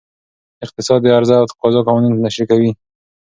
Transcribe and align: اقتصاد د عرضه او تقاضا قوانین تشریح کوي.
اقتصاد 0.65 0.99
د 1.03 1.07
عرضه 1.17 1.35
او 1.39 1.47
تقاضا 1.51 1.79
قوانین 1.87 2.13
تشریح 2.25 2.47
کوي. 2.51 2.71